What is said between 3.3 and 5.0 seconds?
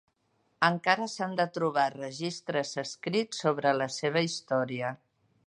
sobre la seva història.